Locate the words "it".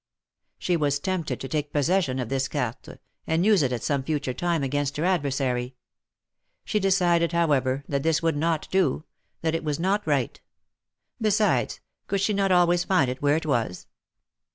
3.61-3.71, 9.53-9.63, 13.11-13.21, 13.35-13.45